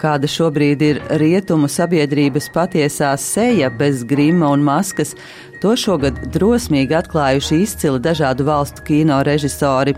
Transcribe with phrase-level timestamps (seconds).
[0.00, 5.12] Kāda šobrīd ir rietumu sabiedrības patiesā seja bez grima un maskas,
[5.60, 9.92] To šogad drosmīgi atklājuši izcili dažādu valstu kino režisori.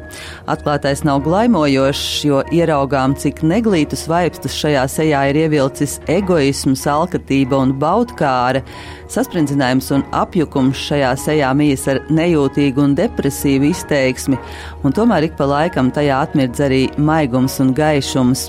[0.51, 7.77] Atklātais nav glaimojošs, jo ieraugām, cik neglītus vaipstus šajā sejā ir ievilcis egoisms, alkatība un
[7.79, 8.65] baudkāre.
[9.13, 14.41] Sasprindzinājums un apjukums šajā sejā mijas ar nejūtīgu un depresīvu izteiksmi,
[14.83, 18.49] un tomēr ik pa laikam tajā atmirdz arī maigums un gaišums.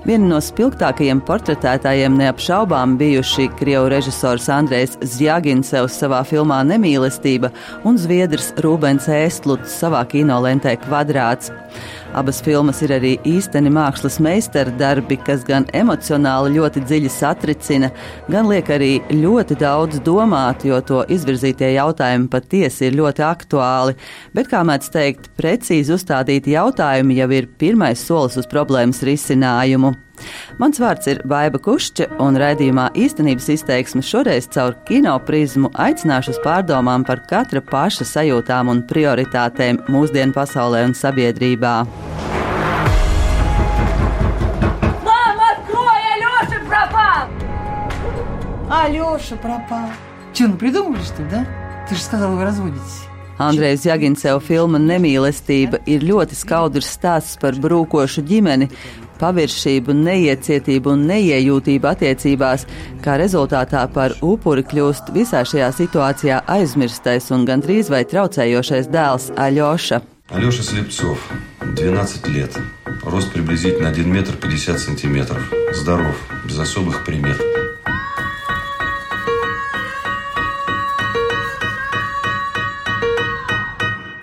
[0.00, 7.50] Viena no spilgtākajiem portretētājiem neapšaubām bijuši krievu režisors Andrejs Zjaginsevs savā filmā Nemīlestība
[7.84, 11.52] un zviedrs Rūbens Ēstluts savā kinolentē Kvadrāts.
[12.16, 17.92] Abas filmas ir arī īsteni mākslas meistara darbi, kas gan emocionāli ļoti dziļi satricina,
[18.26, 23.94] gan liek arī ļoti daudz domāt, jo to izvirzītie jautājumi patiesi ir ļoti aktuāli.
[24.34, 29.89] Bet, kā mēdz teikt, precīzi uzstādīti jautājumi jau ir pirmais solis uz problēmas risinājumu.
[30.61, 36.39] Mans vārds ir Baiva Kušķa, un raidījumā īstenības izteiksme šoreiz caur kino prizmu aicināšu uz
[36.43, 41.73] pārdomām par katra paša sajūtām un prioritātēm mūsdienu pasaulē un sabiedrībā.
[45.03, 46.05] Мама, открой!
[46.15, 47.27] Алеша пропал!
[48.69, 49.89] Алеша пропал.
[50.33, 51.45] Че, ну придумали что ли, да?
[51.87, 53.05] Ты же сказал, вы разводитесь.
[53.37, 58.69] Andrejs Jaginseva filma Nemīlestība ir ļoti skaudrs stāsts par brūkošu ģimeni,
[59.19, 62.65] paviršību, neiecietību un neiejūtību attiecībās,
[63.03, 70.01] kā rezultātā par upuri kļūst visā šajā situācijā aizmirstais un gandrīz vai traucējošais dēls Aļoša.
[70.33, 71.19] Алеша Слепцов,
[71.61, 72.57] 12 лет,
[73.03, 76.15] рост приблизительно 1 метр 50 сантиметров, здоров,
[76.47, 77.58] без особых примет.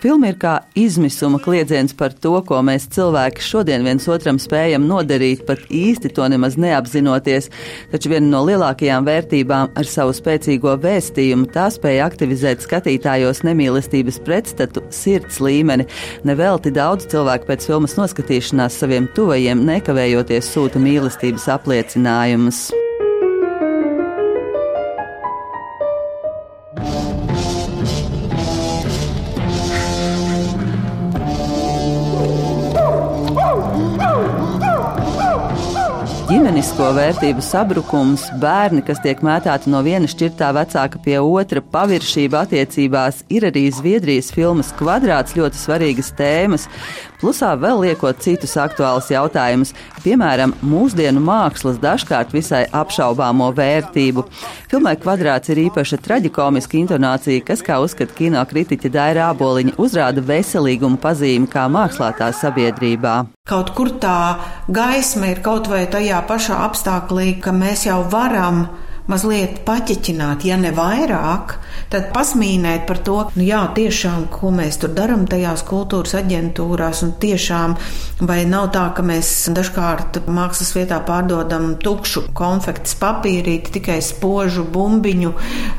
[0.08, 5.42] Filma ir kā izmisuma kliedziens par to, ko mēs cilvēki šodien viens otram spējam nodarīt,
[5.49, 7.49] pat īsti to nemaz neapzinoties.
[7.92, 14.87] Taču viena no lielākajām vērtībām ar savu spēcīgo vēstījumu tā spēja aktivizēt skatītājos nemīlestības pretstatu
[14.95, 15.89] sirds līmeni.
[16.23, 22.70] Nevelti daudz cilvēku pēc filmas noskatīšanās saviem tuvajiem nekavējoties sūta mīlestības apliecinājumus.
[36.57, 43.19] Ģimenisko vērtību sabrukums, bērni, kas tiek mētāti no viena šķirtā vecāka pie otra, paviršība attiecībās,
[43.29, 46.65] ir arī Zviedrijas filmas kvadrāts ļoti svarīgas tēmas,
[47.22, 49.73] plusā vēl liekot citus aktuālus jautājumus,
[50.04, 54.26] piemēram, mūsdienu mākslas dažkārt visai apšaubāmo vērtību.
[54.72, 61.00] Filmai kvadrāts ir īpaša traģikomiska intonācija, kas, kā uzskata kino kritiķa Daira Āboliņa, uzrāda veselīgumu
[61.02, 63.16] pazīmi kā mākslātā sabiedrībā.
[63.48, 68.66] Kaut kur tā gaisma ir kaut vai tajā pašā apstākļā, ka mēs jau varam
[69.07, 71.57] mazliet paķeķināt, ja ne vairāk,
[71.91, 77.13] tad pasmīnēt par to, nu jā, tiešām, ko mēs tur darām tajās kultūras aģentūrās, un
[77.21, 77.77] tiešām,
[78.27, 85.33] vai nav tā, ka mēs dažkārt mākslas vietā pārdodam tukšu konfektes papīrīti, tikai spožu bumbiņu,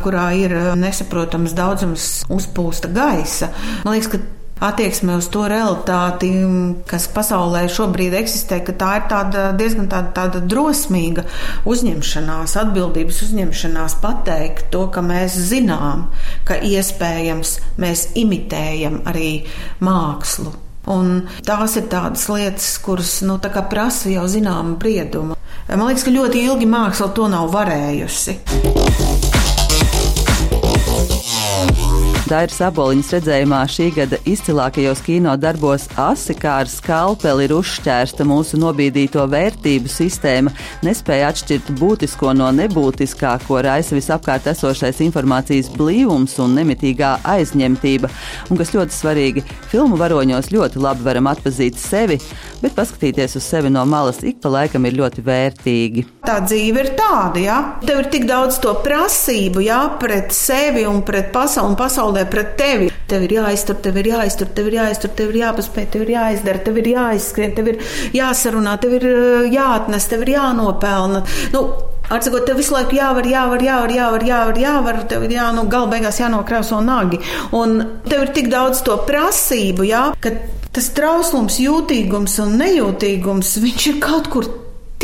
[0.04, 3.52] kurā ir nesaprotams daudzums uzpūsta gaisa.
[3.84, 6.30] Man liekas, ka attieksme uz to realitāti,
[6.88, 11.24] kas pasaulē šobrīd eksistē, ka tā ir tāda diezgan tāda, tāda drosmīga
[11.69, 16.08] uzņemšanās, atbildības uzņemšanās pateikt to, ka mēs zinām,
[16.48, 19.32] ka iespējams mēs imitējam arī
[19.84, 20.54] mākslu.
[20.88, 23.36] Un tās ir tādas lietas, kuras nu,
[23.70, 25.36] prasa jau zināmu briedumu.
[25.69, 28.38] Man liekas, ka ļoti ilgi māksla to nav varējusi.
[32.28, 38.58] Dairas aboliņas redzējumā šī gada izcilākajos kino darbos asi kā ar skalpeli ir uzšķērsta mūsu
[38.60, 40.52] nobīdīto vērtību sistēma,
[40.84, 48.10] nespēja atšķirt būtisko no nebūtiskā, ko raisa visapkārt esošais informācijas blīvums un nemitīgā aizņemtība,
[48.50, 52.20] un kas ļoti svarīgi, filmu varoņos ļoti labi varam atpazīt sevi,
[52.60, 56.04] bet paskatīties uz sevi no malas ik pa laikam ir ļoti vērtīgi.
[56.28, 57.58] Tā dzīve ir tāda, ja?
[57.81, 62.31] Tev ir tik daudz to prasību, jā, pret sevi un pret pasauli un pasaulē pasaulē
[62.31, 62.91] pret tevi.
[63.09, 66.62] Tev ir jāiztur, tev ir jāiztur, tev ir jāiztur, tev ir jāpaspēj, tev ir jāizdara,
[66.65, 67.79] tev ir jāizskrien, tev ir
[68.12, 69.06] jāsarunā, tev ir
[69.53, 71.25] jāatnes, tev ir jānopelna.
[71.53, 71.69] Nu,
[72.09, 75.91] Atsakot, tev visu laiku jāvar, jāvar, jāvar, jāvar, jāvar, jāvar tev ir jā, nu, gala
[75.91, 77.19] beigās jānokrāso nagi.
[77.53, 80.32] Un tev ir tik daudz to prasību, jā, ka
[80.73, 84.49] tas trauslums, jūtīgums un nejūtīgums, viņš ir kaut kur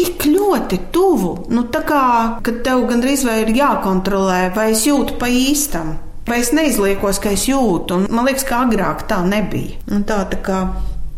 [0.00, 1.34] tik ļoti tuvu.
[1.52, 2.00] Nu, tā kā,
[2.40, 5.98] ka tev gandrīz vai ir jākontrolē, vai es jūtu pa īstam.
[6.24, 9.76] Vai es neizliekos, ka es jūtu, un man liekas, ka agrāk tā nebija.
[9.92, 10.60] Un tā, tā kā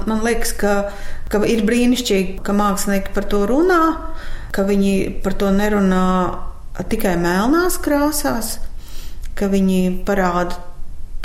[0.06, 0.74] Man liekas, ka,
[1.32, 3.80] ka ir brīnišķīgi, ka mākslinieki par to runā,
[4.54, 6.02] ka viņi par to nerunā
[6.92, 8.56] tikai melnās krāsās,
[9.34, 10.60] ka viņi parāda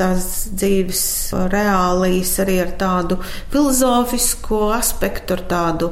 [0.01, 0.27] tās
[0.57, 1.03] dzīves
[1.51, 3.19] reālijas arī ar tādu
[3.53, 5.91] filozofisku aspektu, ar tādu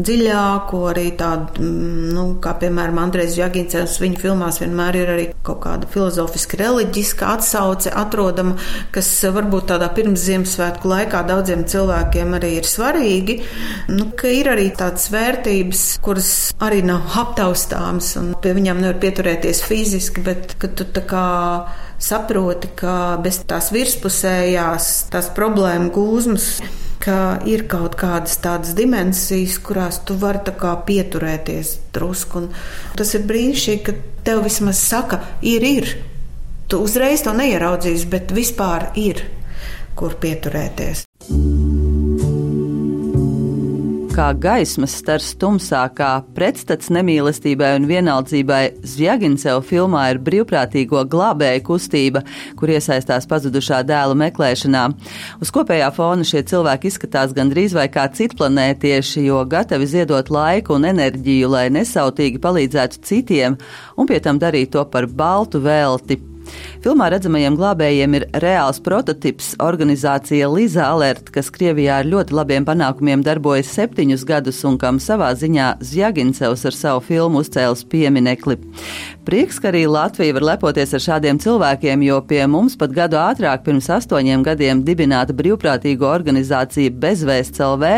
[0.00, 5.62] dziļāku, arī tādu, mm, nu, kā piemēram Andrēs Jagīncevs, viņa filmās vienmēr ir arī kaut
[5.64, 8.56] kāda filozofiska reliģiska atsauce atrodama,
[8.94, 13.38] kas varbūt tādā pirms Ziemassvētku laikā daudziem cilvēkiem arī ir svarīgi,
[13.92, 16.32] nu, ka ir arī tādas vērtības, kuras
[16.64, 21.26] arī nav aptaustāmas un pie viņām nevar pieturēties fiziski, bet ka tu tā kā
[22.00, 26.48] saproti, ka bez tās virspusējās, tās problēmu gūzmas,
[27.00, 30.42] ka ir kaut kādas tādas dimensijas, kurās tu vari
[30.86, 32.48] pieturēties drusku.
[32.96, 35.94] Tas ir brīnišķīgi, ka tev vismaz saka, ir, ir.
[36.70, 39.24] Tu uzreiz to neieraudzīsi, bet vispār ir,
[39.98, 41.06] kur pieturēties
[44.10, 52.22] kā gaismas stars tumsā, kā pretstats nemīlestībai un vienaldzībai, Zjaginsev filmā ir brīvprātīgo glābēju kustība,
[52.58, 54.84] kur iesaistās pazudušā dēla meklēšanā.
[55.42, 60.88] Uz kopējā fona šie cilvēki izskatās gandrīz vai kā citplanētieši, jo gatavi ziedot laiku un
[60.90, 63.60] enerģiju, lai nesautīgi palīdzētu citiem,
[63.96, 66.20] un pie tam darīt to par baltu velti
[66.80, 73.20] Filmā redzamajiem glābējiem ir reāls prototyps organizācija Liza Alert, kas Krievijā ar ļoti labiem panākumiem
[73.26, 78.56] darbojas septiņus gadus un kam savā ziņā Zjagincevs ar savu filmu uzcēlis pieminekli.
[79.28, 83.60] Prieks, ka arī Latvija var lepoties ar šādiem cilvēkiem, jo pie mums pat gadu ātrāk,
[83.66, 87.92] pirms astoņiem gadiem, dibināta brīvprātīgo organizācija Bezvēsts LV,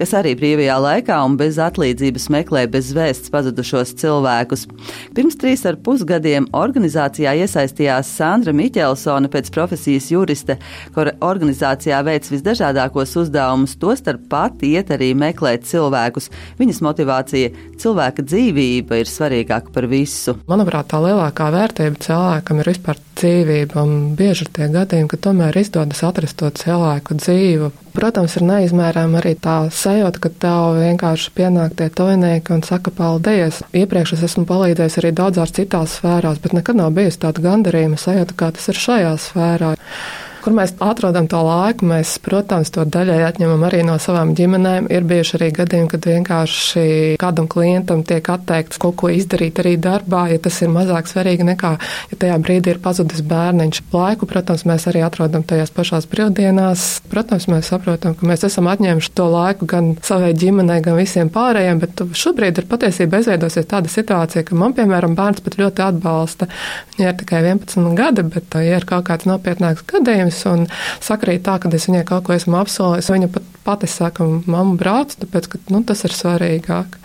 [0.00, 4.64] kas arī brīvajā laikā un bez atlīdzības meklē bezvēsts pazudušos cilvēkus.
[5.12, 10.56] Pirms trīs ar pusgadiem organizācijā iesaistījās Sandra Miķelsone pēc profesijas juriste,
[10.94, 16.30] kur organizācijā veic visdažādākos uzdevumus, tostarp pat iet arī meklēt cilvēkus.
[16.60, 17.52] Viņas motivācija-
[17.82, 20.36] cilvēka dzīvība ir svarīgāka par visu.
[20.48, 25.56] Manuprāt, tā lielākā vērtība cilvēkam ir vispār dzīvība, un bieži ir tie gadījumi, ka tomēr
[25.56, 27.72] izdodas atrast to cilvēku dzīvu.
[27.92, 33.60] Protams, ir neizmērām arī tā sajūta, ka tev vienkārši pienāk tie tojnieki un saka paldies.
[33.76, 38.36] Iepriekš es esmu palīdzējis arī daudzās citās sfērās, bet nekad nav bijusi tāda gandarījuma sajūta,
[38.38, 39.72] kā tas ir šajā sfērā.
[40.42, 44.88] Kur mēs atrodam to laiku, mēs, protams, to daļai atņemam arī no savām ģimenēm.
[44.90, 46.86] Ir bijuši arī gadījumi, kad vienkārši
[47.22, 51.72] kādam klientam tiek atteikts kaut ko izdarīt arī darbā, ja tas ir mazāk svarīgi nekā,
[52.10, 53.82] ja tajā brīdī ir pazudis bērniņš.
[53.94, 56.88] Laiku, protams, mēs arī atrodam tajās pašās brīvdienās.
[57.12, 61.84] Protams, mēs saprotam, ka mēs esam atņēmuši to laiku gan savai ģimenei, gan visiem pārējiem,
[61.84, 66.50] bet šobrīd ir patiesībā izveidojusies tāda situācija, ka man, piemēram, bērns pat ļoti atbalsta.
[66.96, 70.66] Viņa ir tikai 11 gadi, bet, ja ir kaut kāds nopietnāks gadījums, viņas un
[71.02, 73.12] sakrīt tā, ka es viņai kaut ko esmu apsolījis.
[73.12, 76.98] Viņa pat pati saka, mamma brauc, tāpēc, ka nu, tas ir svarīgāk.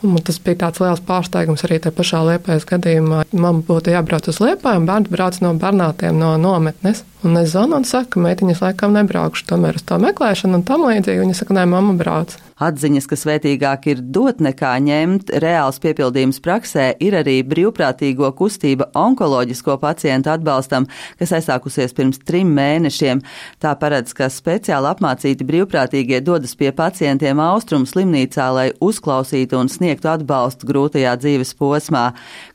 [0.00, 3.26] Un tas bija tāds liels pārsteigums arī tajā pašā liepais gadījumā.
[3.36, 7.04] Mamma būtu jābrauc uz liepāju, un bērns brauc no bernātiem no nometnes.
[7.20, 11.20] Un es zvanu un saku, meitiņas laikam nebraukšu tomēr uz to meklēšanu un tam līdzīgi.
[11.20, 12.38] Viņa saka, nē, mamma brauc.
[12.60, 19.78] Atziņas, ka svētīgāk ir dot nekā ņemt, reāls piepildījums praksē ir arī brīvprātīgo kustība onkoloģisko
[19.80, 20.84] pacientu atbalstam,
[21.16, 23.22] kas aizsākusies pirms trim mēnešiem.
[23.64, 30.12] Tā paredz, ka speciāli apmācīti brīvprātīgie dodas pie pacientiem austrumu slimnīcā, lai uzklausītu un sniegtu
[30.12, 32.10] atbalstu grūtajā dzīves posmā.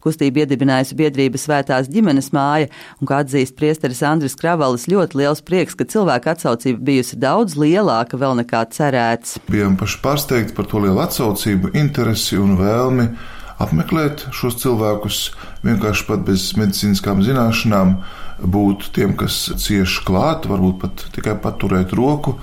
[0.05, 2.69] Kustība iedibinājusi biedrība Svētās ģimenes māja,
[2.99, 8.21] un, kā atzīst priesteris Andris Kravalis ļoti liels prieks, ka cilvēku atsaucība bijusi daudz lielāka
[8.21, 9.39] vēl nekā cerēts.
[9.49, 13.07] Bijām paši pārsteigti par to lielu atsaucību, interesi un vēlmi
[13.63, 15.31] apmeklēt šos cilvēkus
[15.63, 17.95] vienkārši pat bez medicīniskām zināšanām,
[18.43, 22.35] būt tiem, kas cieši klāt, varbūt pat tikai paturēt roku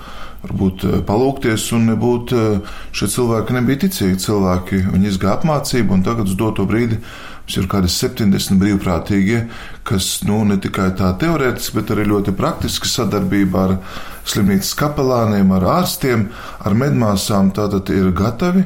[0.43, 4.81] varbūt eh, palūkties, un nebūt eh, šie cilvēki nebija ticīgi cilvēki.
[4.91, 6.99] Viņi izgāja apmācību, un tagad uz doto brīdi
[7.43, 9.43] mums ir kādi 70 brīvprātīgie,
[9.83, 13.77] kas nu, ne tikai tā teorētiski, bet arī ļoti praktiski sadarbībā ar
[14.23, 16.29] slimnīcas kapelāniem, ar ārstiem,
[16.63, 18.63] ar medmāsām, tātad ir gatavi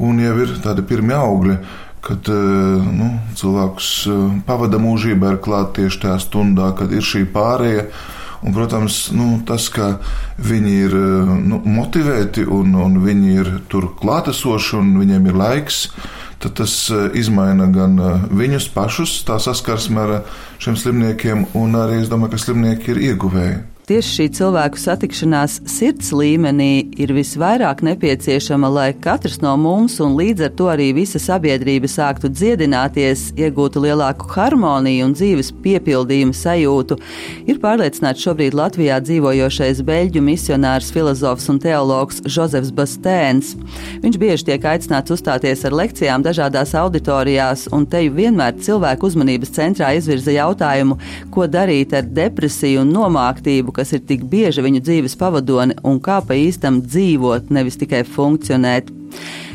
[0.00, 1.58] un jau ir tādi pirmie augļi
[2.04, 3.92] kad eh, nu, cilvēks
[4.44, 7.88] pavada mūžībā, ir klāt tieši tajā stundā, kad ir šī pārēja
[8.44, 9.94] Un, protams, nu, tas, ka
[10.44, 10.94] viņi ir
[11.48, 15.78] nu, motivēti un, un viņi ir tur klātesoši un viņiem ir laiks,
[16.44, 20.16] tad tas eh, izmaina gan eh, viņus pašus, tā saskarsme ar
[20.62, 23.62] šiem slimniekiem, un arī es domāju, ka slimnieki ir ieguvēji.
[23.84, 30.46] Tieši šī cilvēku satikšanās sirds līmenī ir visvairāk nepieciešama, lai katrs no mums un līdz
[30.46, 36.96] ar to arī visa sabiedrība sāktu dziedināties, iegūtu lielāku harmoniju un dzīves piepildījumu sajūtu,
[37.44, 43.52] ir pārliecināts šobrīd Latvijā dzīvojošais beļģu misionārs, filozofs un teologs Jozefs Bastēns.
[44.00, 49.92] Viņš bieži tiek aicināts uzstāties ar lekcijām dažādās auditorijās, un te vienmēr cilvēku uzmanības centrā
[50.00, 50.96] izvirza jautājumu,
[51.28, 56.20] ko darīt ar depresiju un nomāktību kas ir tik bieži viņu dzīves pavadoni un kā
[56.24, 58.92] pa īstam dzīvot, nevis tikai funkcionēt.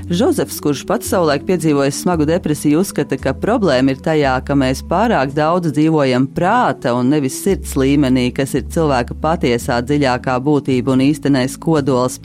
[0.10, 5.36] Žozefs, kurš pats savulaik piedzīvojis smagu depresiju, uzskata, ka problēma ir tajā, ka mēs pārāk
[5.38, 11.60] daudz dzīvojam prāta un nevis sirds līmenī, kas ir cilvēka patiesā dziļākā būtība un īstenais
[11.62, 12.18] kodols.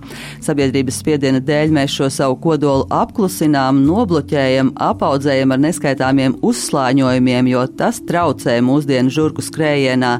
[0.46, 8.00] Sabiedrības spiediena dēļ mēs šo savu kodolu apklusinām, nobloķējam, apaudzējam ar neskaitāmiem uzslāņojumiem, jo tas
[8.08, 10.14] traucē mūsdienu žurku skrējienā.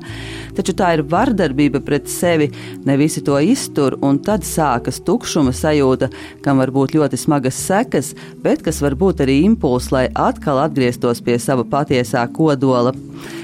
[0.55, 2.51] Taču tā ir vardarbība pret sevi,
[2.85, 6.13] ne visi to iztur, un tad sākas tukšuma sajūta,
[6.45, 10.59] kam var būt ļoti smagas smagas sekas, bet kas var būt arī impulss, lai atkal
[10.63, 12.95] atgrieztos pie sava patiesā kodola.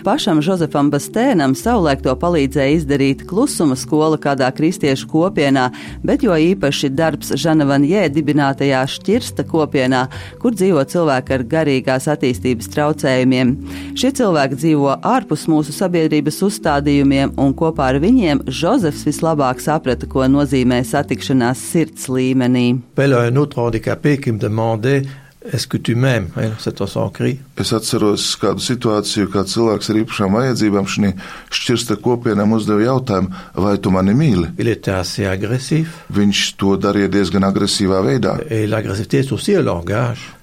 [0.05, 5.69] Pašam Jozefam Bastēnam savulaik to palīdzēja izdarīt klusuma skola kādā kristiešu kopienā,
[6.05, 10.07] bet jo īpaši darbs Žanavanjē dibinātajā šķirsta kopienā,
[10.41, 13.55] kur dzīvo cilvēki ar garīgās attīstības traucējumiem.
[14.01, 20.27] Šie cilvēki dzīvo ārpus mūsu sabiedrības uzstādījumiem, un kopā ar viņiem Jozefs vislabāk saprata, ko
[20.29, 22.67] nozīmē satikšanās sirds līmenī.
[22.97, 25.03] Vēl un autre qui me demandait.
[25.43, 26.29] Est-ce que tu m'aimes?
[26.59, 27.41] C'est son cri.
[27.57, 31.13] Es atceros kādu situāciju, kā cilvēks ar īpašām vajadzībām šī
[31.57, 34.51] šķirsta kopienām uzdeva jautājumu, vai tu mani mīli?
[36.17, 38.37] Viņš to darīja diezgan agresīvā veidā.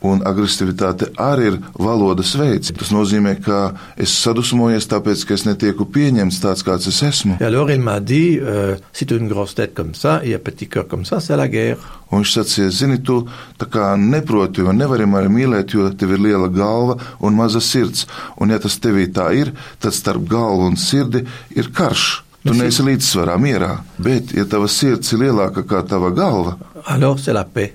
[0.08, 2.74] Un agresivitāte arī ir valodas veids.
[2.74, 7.38] Tas nozīmē, ka es sadusmojos tāpēc, ka es netieku pieņemts tāds, kāds es esmu.
[7.42, 7.70] Alors
[8.02, 11.78] dit, euh, si ça ça, guerre.
[12.12, 13.18] Un viņš sacīja, zini, tu
[13.60, 18.06] tā kā neproti un nevari mani mīlēt, jo tev ir liela galva un maza sirds.
[18.40, 19.52] Un ja tas tevī tā ir,
[19.84, 21.26] tad starp galvu un sirdi
[21.56, 22.24] ir karš.
[22.48, 27.36] Tu neesi līdzsvarā, mierā, bet, ja tava sirds ir lielāka kā tava galva, alors c'est
[27.36, 27.74] la paix.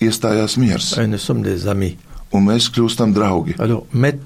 [0.00, 0.92] Iestājās miers.
[2.30, 3.56] Un mēs kļūstam draugi.
[3.58, 4.20] Alors, met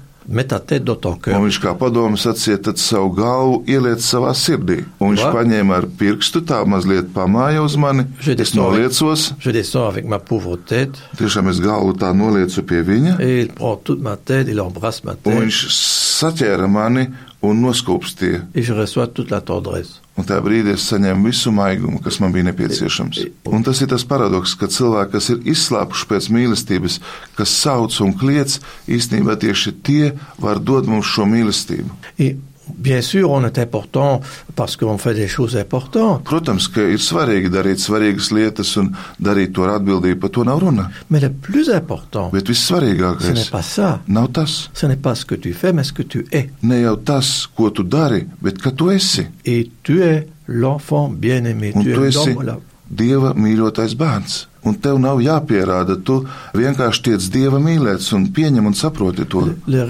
[1.37, 4.79] Un viņš kā padomu sacīja, tad savu galvu ieliec savā sirdī.
[4.99, 5.31] Un viņš Va?
[5.37, 8.07] paņēma ar pirkstu tā mazliet pamāja uz mani.
[8.41, 9.27] Es noliecos,
[11.17, 13.19] tiešām es galvu tā noliecu pie viņa.
[14.25, 14.49] tête,
[15.35, 15.61] Un viņš
[16.19, 17.07] saķēra mani
[17.41, 18.45] un noskūpstīja.
[20.15, 23.19] Un tajā brīdī es saņēmu visu maigumu, kas man bija nepieciešams.
[23.51, 26.99] Un tas ir tas paradoks, ka cilvēki, kas ir izslāpuši pēc mīlestības,
[27.35, 31.99] kas sauc un kliedz, īstenībā tieši tie var dot mums šo mīlestību.
[32.77, 34.21] Bien sûr, on est important
[34.55, 36.23] parce qu'on fait des choses importantes.
[36.23, 40.59] Protams, ka ir svarīgi darīt svarīgas lietas un darīt to ar atbildību, par to nav
[40.59, 40.89] runa.
[41.09, 44.01] Mais le plus important, Bet ce vissvarīgākais n'est pas ça.
[44.07, 46.49] nav tas, Ce n'est pas ce que tu fais, mais ce que tu es.
[46.63, 49.25] ne jau tas, ko tu dari, bet ka tu esi.
[49.45, 51.73] Et tu es l'enfant bien-aimé.
[51.73, 52.35] Tu tu es esi
[52.89, 54.47] Dieva mīļotais bērns.
[54.65, 56.23] Un tev nav jāpierāda, tu
[56.57, 59.45] vienkārši tiec Dieva mīlēts un pieņem un saproti to.
[59.69, 59.85] Le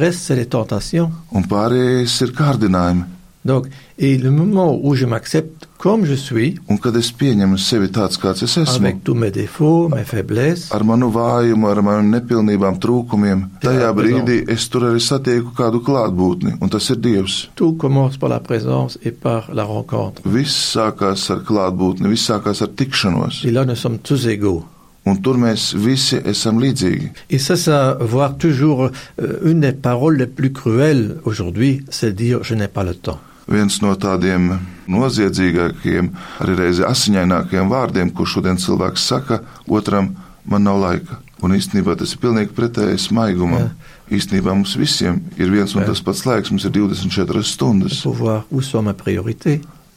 [0.51, 1.13] tentations.
[1.31, 3.05] Un pārējais ir kārdinājumi.
[3.45, 3.67] Donc,
[3.99, 8.17] et le moment où je m'accepte comme je suis, Un kad es pieņemu sevi tāds,
[8.17, 12.79] kāds es esmu, avec tous mes défauts, mes faiblesses, ar manu vājumu, ar manām nepilnībām,
[12.81, 17.49] trūkumiem, tajā Jā, brīdī es tur arī satieku kādu klātbūtni, un tas ir Dievs.
[17.55, 20.23] tout commence par la présence et par la rencontre.
[20.25, 24.63] Viss sākās ar klātbūtni, viss sākās ar tikšanos, Et là, nous sommes tous égaux.
[25.05, 27.11] un tur mēs visi esam līdzīgi.
[27.29, 28.89] Et ça, ça voir toujours
[29.21, 33.19] euh, une des paroles les plus cruelles aujourd'hui, c'est dire je n'ai pas le temps.
[33.47, 34.55] Viens no tādiem
[34.89, 36.09] noziedzīgākiem,
[36.41, 41.19] arī reizē asiņainākiem vārdiem, ko šodien cilvēks saka, otram man nav laika.
[41.43, 43.69] Un īstenībā tas ir pilnīgi pretējs maigumam.
[44.09, 45.91] Īstenībā mums visiem ir viens un Jā.
[45.91, 48.01] tas pats laiks, mums ir 24 Il stundas.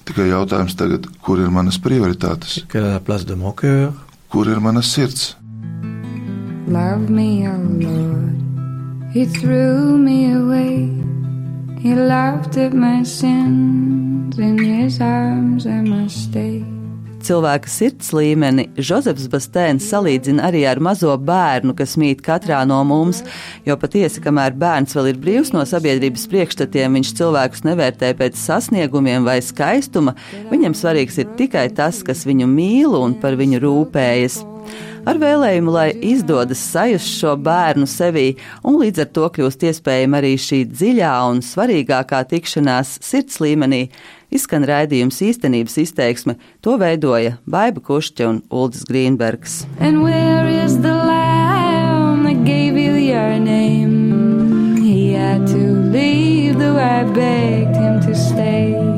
[0.09, 3.93] Tikai jautājums tagad, kur ir manas prioritātes, quelle est la place de mon cœur.
[4.31, 5.37] kur ir manas sirds.
[6.67, 8.37] Love me, oh Lord.
[9.13, 11.08] He threw me away.
[11.81, 14.37] He laughed at my sins.
[14.39, 16.65] In his arms I must stay.
[17.23, 23.25] Cilvēka sirds līmeni Jozefs Bastēns salīdzina arī ar mazo bērnu, kas mīt katrā no mums,
[23.67, 29.27] jo patiesi, kamēr bērns vēl ir brīvs no sabiedrības priekšstatiem, viņš cilvēkus nevērtē pēc sasniegumiem
[29.27, 30.15] vai skaistuma,
[30.53, 34.41] viņam svarīgs ir tikai tas, kas viņu mīl un par viņu rūpējas.
[35.09, 38.29] Ar vēlējumu, lai izdodas sajust šo bērnu sevī,
[38.67, 43.87] un līdz ar to kļūst iespējama arī šī dziļā un svarīgākā tikšanās sirds līmenī,
[44.35, 49.65] izskan raidījums īstenības izteiksme, to veidoja Baiba Kušķa un Uldis Grīnbergs.
[54.89, 55.57] He had to
[55.93, 58.98] leave, though I begged him to stay.